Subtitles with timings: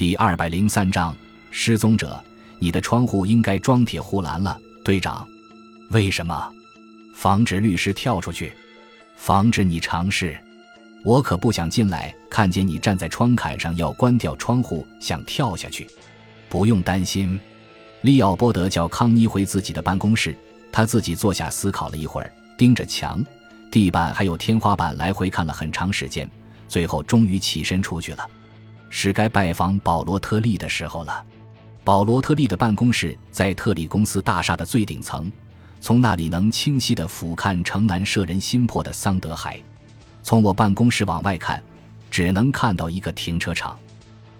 [0.00, 1.14] 第二百零三章
[1.50, 2.18] 失踪者。
[2.58, 5.28] 你的窗户应该装铁护栏了，队长。
[5.90, 6.50] 为什么？
[7.14, 8.50] 防止律师跳出去，
[9.14, 10.40] 防止你尝试。
[11.04, 15.86] 我可不想进来看见你站在窗槛上要关掉窗户，想跳下去。
[16.48, 17.38] 不用担心。
[18.00, 20.34] 利奥波德叫康妮回自己的办公室，
[20.72, 23.22] 他自己坐下思考了一会儿，盯着墙、
[23.70, 26.26] 地板还有天花板来回看了很长时间，
[26.68, 28.26] 最后终于起身出去了。
[28.90, 31.24] 是该拜访保罗特利的时候了。
[31.82, 35.32] 保罗特利的办公室在特利公司大厦的最顶层，
[35.80, 39.58] 从那里能清晰地俯瞰城南摄人心魄的桑德海。
[40.22, 41.62] 从我办公室往外看，
[42.10, 43.78] 只能看到一个停车场。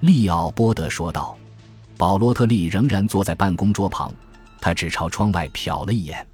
[0.00, 1.36] 利奥波德说道。
[1.96, 4.14] 保罗特利仍然坐在办公桌旁，
[4.60, 6.24] 他只朝窗外瞟了一眼。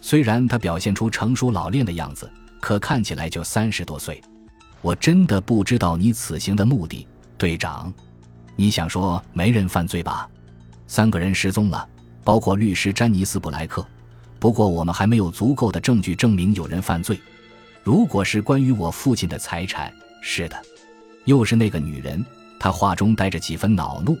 [0.00, 4.22] 虽然他表现出成熟老练的样子，可看起来就三十多岁。
[4.80, 7.06] 我真的不知道你此行的目的，
[7.42, 7.92] 队长。
[8.54, 10.30] 你想说没人犯罪吧？
[10.86, 11.88] 三个人失踪了，
[12.22, 13.84] 包括律师詹尼斯·布莱克。
[14.38, 17.18] 不过我们还没有足够的证据证明有人犯罪。
[17.82, 20.56] 如果是关于我父亲的财产，是的，
[21.24, 22.24] 又是那个女人。
[22.60, 24.16] 她话中带着几分恼怒。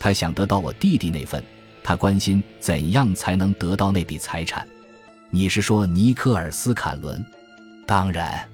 [0.00, 1.40] 她想得到我弟弟那份。
[1.80, 4.66] 她关心怎样才能得到那笔财产。
[5.30, 7.24] 你是说尼科尔斯·坎伦？
[7.86, 8.44] 当然，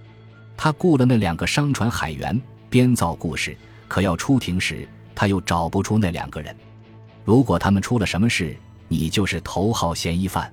[0.58, 3.56] 他雇了那两个商船海员编造故事，
[3.90, 6.56] 可要出庭时，他又找不出那两个人。
[7.24, 10.50] 如果他们出了什么事，你就是头号嫌疑犯。”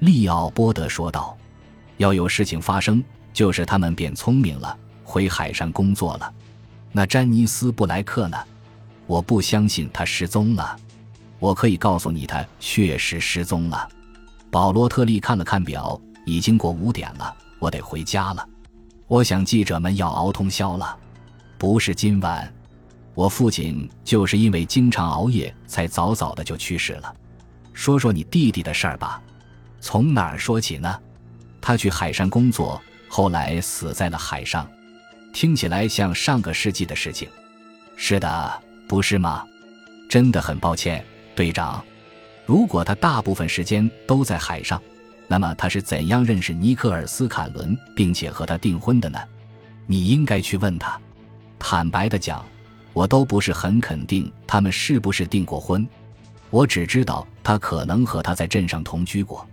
[0.00, 1.34] 利奥波德说道。
[1.96, 6.30] “要有事情发生，就是他们变聪明了，回海上工作了。
[6.92, 8.36] 那詹尼斯·布莱克呢？
[9.06, 10.76] 我不相信他失踪了。
[11.38, 13.88] 我可以告诉你，他确实失踪了。”
[14.52, 18.46] 保罗特利看了看表，已经过五点了，我得回家了。
[19.06, 20.94] 我想记者们要熬通宵了，
[21.56, 22.52] 不是今晚。
[23.16, 27.16] 我父亲就是因为经常熬夜，才早早的就去世了。
[27.72, 29.22] 说说你弟弟的事儿吧，
[29.80, 31.00] 从哪儿说起呢？
[31.58, 34.70] 他去海上工作，后来死在了海上，
[35.32, 37.26] 听起来像上个世纪的事情。
[37.96, 39.46] 是的，不是吗？
[40.10, 41.02] 真的很抱歉，
[41.34, 41.82] 队长。
[42.44, 44.80] 如果他大部分时间都在海上，
[45.26, 49.18] 那么他是怎样认识尼克尔斯·坎伦，并且和他订婚的呢？
[49.86, 51.00] 你应该去问他。
[51.58, 52.44] 坦白的讲。
[52.96, 55.86] 我都不是很肯定他们是不是订过婚，
[56.48, 59.46] 我只知道他可能和他在镇上同居过。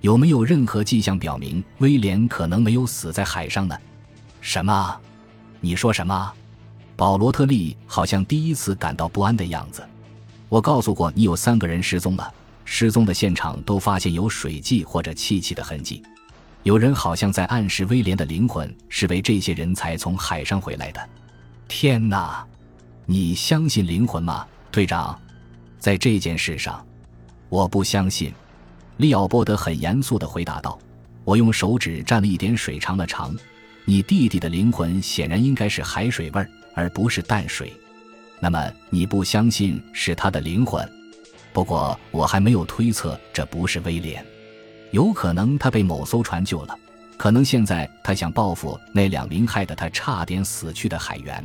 [0.00, 3.78] 有没有任何迹象表明威廉可能没有死在海上呢？
[4.40, 4.98] 什么？
[5.60, 6.32] 你说什么？
[6.96, 9.86] 保罗特利好像第一次感到不安的样子。
[10.48, 12.32] 我告诉过你有三个人失踪了，
[12.64, 16.02] 失踪的现场都发现有水迹或者气气的痕迹。
[16.62, 21.06] 有人好像在暗示威廉的灵魂是为这些人才从海上回来的。
[21.68, 22.46] 天哪！
[23.10, 25.18] 你相信灵魂吗，队长？
[25.78, 26.86] 在这件事上，
[27.48, 28.30] 我不相信。
[28.98, 30.78] 利奥波德很严肃地回答道
[31.24, 33.34] ：“我用手指蘸了一点水尝了尝，
[33.86, 37.72] 你弟弟的灵魂显然应该是海水味儿，而不是淡水。
[38.40, 40.86] 那么你不相信是他的灵魂？
[41.54, 44.22] 不过我还没有推测这不是威廉，
[44.90, 46.78] 有可能他被某艘船救了，
[47.16, 51.42] 可能现在他想报复那两名害得他差点死去的海员。”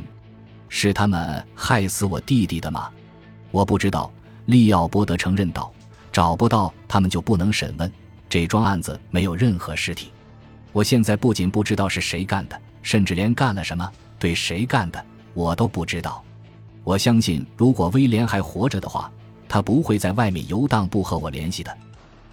[0.76, 2.90] 是他们害死我弟弟的吗？
[3.52, 4.10] 我不知道。
[4.46, 5.72] 利奥波德承认道
[6.10, 7.90] ：“找不到他们就不能审问。
[8.28, 10.10] 这桩案子没有任何尸体。
[10.72, 15.02] 我现在不仅不知道是谁干的，甚至连干了什么、对谁干的
[15.32, 16.22] 我都不知道。
[16.82, 19.08] 我相信，如果威廉还活着的话，
[19.48, 21.74] 他不会在外面游荡，不和我联系的。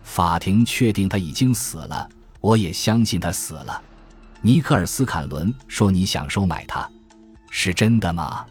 [0.01, 2.09] 法庭确定他已经死了，
[2.40, 3.80] 我也相信他死了。
[4.41, 6.90] 尼克尔斯·坎伦说：‘你想收买他。’”
[7.53, 8.45] 是真的吗？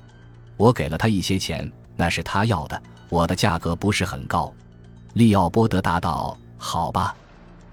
[0.58, 2.80] 我给了他一些钱，那是他要的。
[3.08, 4.52] 我的价格不是很高。
[5.14, 7.16] 利奥波德答道：“好吧，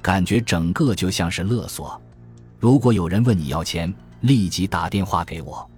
[0.02, 2.02] 感觉整个就像是勒索。
[2.58, 5.70] 如果有人问你要钱，立即打电话给我，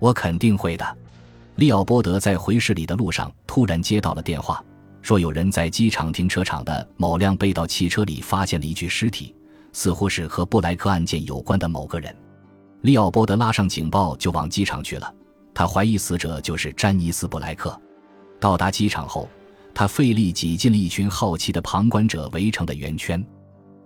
[0.00, 0.84] 我肯定会的。”
[1.54, 4.62] 利奥波德在回市里的路上突然接到了电话，
[5.00, 9.34] 说有人在机场停车场的某辆被盗汽车里发现了一具尸体，
[9.72, 12.14] 似乎是和布莱克案件有关的某个人。
[12.82, 15.14] 利奥波德拉上警报就往机场去了。
[15.52, 17.78] 他怀疑死者就是詹尼斯·布莱克。
[18.38, 19.28] 到达机场后，
[19.74, 23.24] 他费力挤进了一群好奇的旁观者围成的圆圈，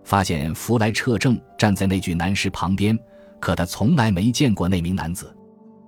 [0.05, 2.99] 发现弗莱彻正站在那具男尸旁边，
[3.41, 5.35] 可他从来没见过那名男子。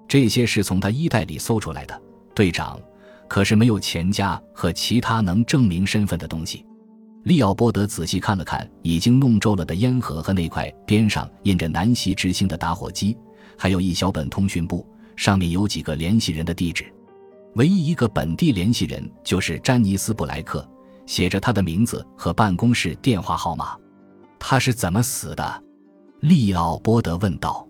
[0.09, 2.03] 这些是从他衣袋里搜出来的，
[2.35, 2.81] 队长。
[3.27, 6.65] 可是没有钱夹和其他能证明身份的东西。
[7.25, 13.17] 利奥波德仔细看了看已经弄皱了的烟盒和那块边上印着“南希之星”的打火机，
[13.57, 14.87] 还有一小本通讯簿，
[15.17, 16.85] 上面有几个联系人的地址。
[17.55, 20.69] 唯一一个本地联系人就是詹尼斯·布莱克，
[21.07, 23.75] 写着他的名字和办公室电话号码。
[24.39, 25.63] 他是怎么死的？
[26.21, 27.67] 利奥波德问道。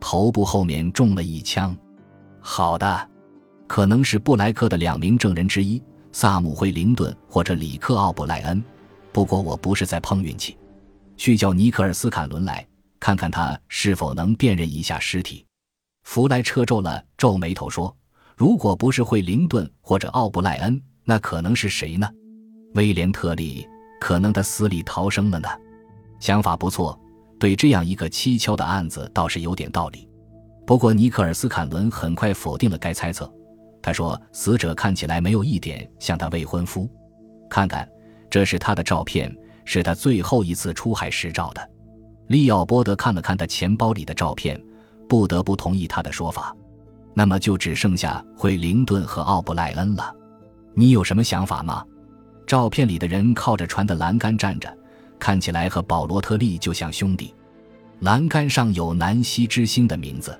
[0.00, 1.76] 头部后面中了一枪。
[2.40, 3.08] 好的，
[3.68, 5.80] 可能是布莱克的两名证人之一
[6.10, 8.60] 萨姆·惠灵顿或者里克·奥布莱恩。
[9.12, 10.56] 不过我不是在碰运气。
[11.16, 12.66] 去叫尼克尔斯·坎伦来
[13.00, 15.44] 看看他是否能辨认一下尸体。
[16.04, 17.94] 弗莱彻皱了皱眉头说
[18.36, 22.08] ：“如果不是惠灵顿或者奥布莱恩，那可能是谁呢？
[22.74, 23.66] 威廉特利？
[24.00, 25.48] 可能他死里逃生了呢？
[26.20, 26.98] 想法不错。”
[27.38, 30.08] 对这样一个蹊跷的案子倒是有点道理，
[30.66, 33.32] 不过尼克尔斯·坎伦很快否定了该猜测。
[33.80, 36.90] 他说：“死者看起来没有一点像他未婚夫。
[37.48, 37.88] 看看，
[38.30, 39.34] 这是他的照片，
[39.64, 41.70] 是他最后一次出海时照的。”
[42.28, 44.62] 利奥波德看了看他钱包里的照片，
[45.08, 46.54] 不得不同意他的说法。
[47.14, 50.14] 那么就只剩下惠灵顿和奥布莱恩了。
[50.74, 51.84] 你有什么想法吗？
[52.46, 54.72] 照片里的人靠着船的栏杆站着。
[55.18, 57.34] 看起来和保罗特利就像兄弟，
[57.98, 60.38] 栏杆上有南希之星的名字，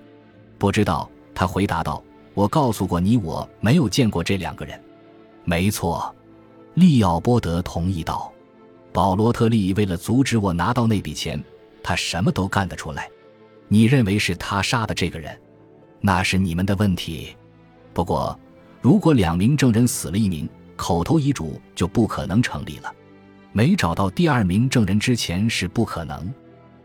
[0.56, 1.11] 不知道。
[1.34, 2.00] 他回答道
[2.32, 4.81] ：“我告诉过你，我没有见过这两个人。”
[5.43, 6.14] 没错，
[6.78, 8.32] 利奥波德同意道
[8.94, 11.42] ：“保罗特利为了阻止我拿到那笔钱，
[11.82, 13.10] 他什么都干得出来。
[13.66, 15.36] 你认为是他杀的这个人，
[16.00, 17.36] 那是你们的问题。
[17.92, 18.38] 不过，
[18.80, 22.94] 如果两名证人死了一名，口头遗嘱就不可能成立了。”
[23.50, 26.32] 没找到第二名证人之前是不可能。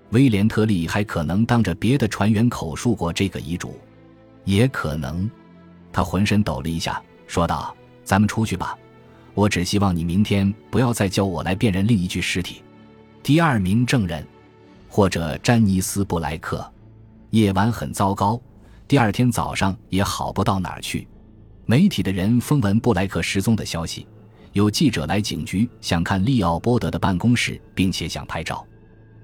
[0.09, 3.79] 威廉特利还可能当着别的船员口述过这个遗嘱，
[4.43, 5.29] 也可能。
[5.91, 8.75] 他浑身抖了一下，说道：“咱们出去吧。
[9.33, 12.61] 我只希望你明天不要再叫我来辨认另一具尸体。
[13.21, 14.25] 第二名证人，
[14.89, 16.69] 或者詹尼斯·布莱克。
[17.31, 18.39] 夜晚很糟糕，
[18.87, 21.07] 第二天早上也好不到哪儿去。
[21.65, 24.07] 媒体的人风闻布莱克失踪的消息。”
[24.53, 28.63] 有记者来警局，想看利奥波德的办公室，并且想拍照。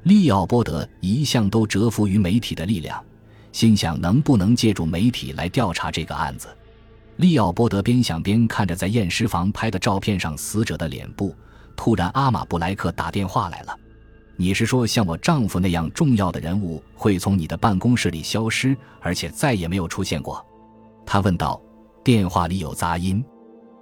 [0.02, 3.00] 利奥波德一向都折服于媒体的力量，
[3.52, 6.48] 心想能不能借助媒体来调查这个案子。
[7.20, 11.36] 利奥波德边想边看着在验尸房拍的照片上死者的脸部。
[11.76, 13.78] 突然，阿玛布莱克打电话来了
[14.40, 20.44] ：“你是说，像我丈夫那样重要的人物会从你的办公室里消失，而且再也没有出现过？”
[21.06, 21.62] 他问道。
[22.02, 23.24] 电话里有杂音。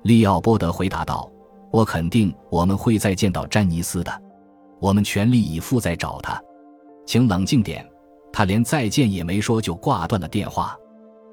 [0.02, 1.32] 利奥波德回答道。
[1.72, 4.22] 我肯定我们会再见到詹尼斯的，
[4.80, 6.42] 我们全力以赴在找他。
[7.06, 7.88] 请冷静点。
[8.34, 10.76] 他连再见也没说就挂断了电话。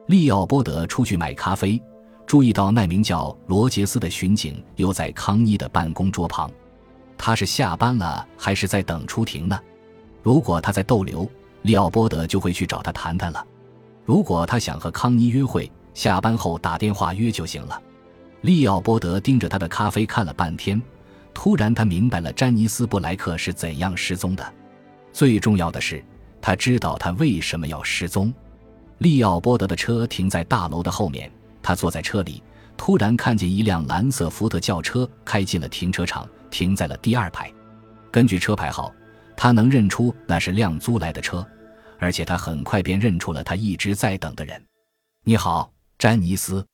[0.06, 1.82] 利奥波德出去买咖啡，
[2.26, 6.50] 注意到那名叫罗杰斯的巡警又在康妮的办公桌旁。
[7.16, 9.58] 他是下班了还是在等出庭呢？
[10.22, 11.30] 如果他在逗留，
[11.62, 13.46] 利奥波德就会去找他谈谈了。
[14.04, 17.80] 如果他想和康妮约会，下班后打电话约就行了。
[18.40, 20.80] 利奥波德盯着他的咖啡看了半天，
[21.32, 24.52] 突然他明白了詹尼斯·布莱克是怎样失踪的。
[25.12, 26.04] 最重要的是，
[26.42, 28.32] 他知道他为什么要失踪。
[28.98, 31.30] 利奥波德的车停在大楼的后面，
[31.64, 32.42] 他坐在车里，
[32.76, 37.50] 突然看见一辆蓝色福特轿车开进了停车场，停在了第二排。
[38.12, 38.92] 根据车牌号，
[39.34, 41.44] 他能认出那是辆租来的车，
[41.98, 44.62] 而且他很快便认出了他一直在等的人。
[45.24, 46.64] 你好，詹尼斯。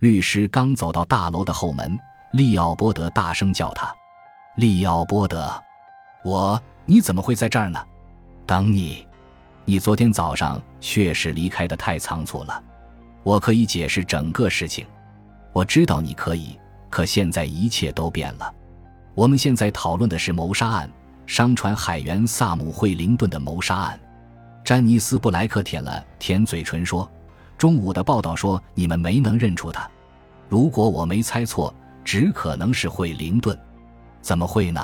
[0.00, 1.96] 律师刚走到大楼的后门，
[2.32, 3.94] 利奥波德大声叫他
[4.58, 5.48] ：“利奥波德，
[6.24, 7.80] 我，你怎么会在这儿呢？
[8.44, 9.06] 等你，
[9.64, 12.60] 你昨天早上确实离开的太仓促了。
[13.22, 14.86] 我可以解释整个事情，
[15.52, 16.58] 我知道你可以，
[16.90, 18.52] 可现在一切都变了。
[19.14, 20.90] 我们现在讨论的是谋杀案，
[21.26, 23.98] 商船海员萨姆·惠灵顿的谋杀案。”
[24.64, 27.10] 詹尼斯·布莱克舔了舔嘴唇说。
[27.58, 29.88] 中午的报道说你们没能认出他，
[30.48, 33.56] 如果我没猜错，只可能是惠灵顿。
[34.20, 34.80] 怎么会呢？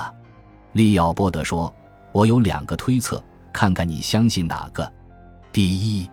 [0.71, 1.73] 利奥波德说
[2.13, 4.89] ：“我有两个推测，看看你相信哪个。
[5.51, 6.09] 第一，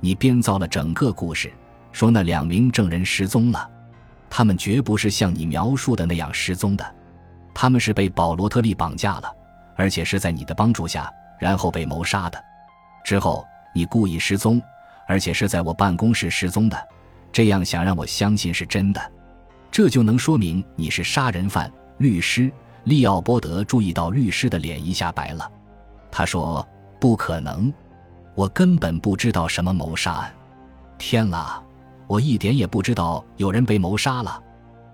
[0.00, 1.52] 你编造了整个故事，
[1.92, 3.70] 说那两名证人失踪了，
[4.28, 6.94] 他们绝不是像你描述的那样失踪的，
[7.54, 9.32] 他们是被保罗特利绑架了，
[9.76, 12.42] 而且是在你的帮助下，然后被谋杀的。
[13.04, 14.60] 之后你故意失踪。”
[15.08, 16.88] 而且是在我办公室失踪的，
[17.32, 19.12] 这样想让我相信是真的，
[19.68, 21.68] 这就能说明你是杀人犯。
[21.98, 22.48] 律师
[22.84, 25.50] 利奥波德注意到律师的脸一下白了，
[26.12, 26.64] 他说
[27.00, 27.74] ：“不可能，
[28.36, 30.32] 我根本不知道什么谋杀案。
[30.96, 31.60] 天啦，
[32.10, 34.42] 我一点也不知道有人被谋杀了。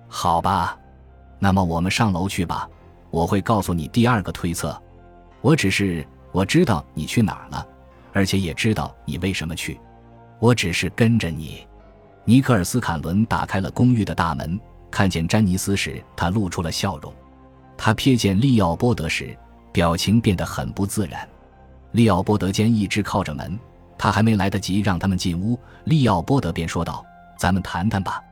[0.06, 0.78] 好吧，
[1.38, 2.68] 那么我们上楼去吧，
[3.11, 4.78] 我会告诉你第二个推测。
[5.40, 7.66] 我只是我知道你去哪儿了，
[8.12, 9.80] 而且也知道你为什么去。”
[10.40, 11.66] 我只是跟着你，
[12.26, 17.11] 尼克尔斯·坎伦打开了公寓的大门，看见詹尼斯时，他露出了笑容。
[17.78, 19.35] 他瞥见利奥波德时，
[19.73, 21.26] 表情变得很不自然。
[21.92, 23.58] 利奥波德肩一直靠着门，
[23.98, 27.04] 他还没来得及让他们进屋，利奥波德便说道
[27.36, 28.22] ：“咱们谈谈吧。”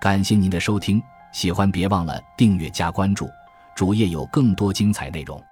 [0.00, 3.28] 感谢您的收听，喜欢别忘了订阅加关注，
[3.74, 5.42] 主页有更多精彩内容。